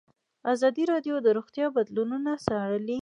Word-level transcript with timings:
ازادي 0.53 0.83
راډیو 0.91 1.15
د 1.21 1.27
روغتیا 1.37 1.65
بدلونونه 1.75 2.31
څارلي. 2.45 2.97